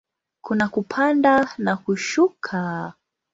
[0.41, 2.93] Kuna kupanda na kushuka.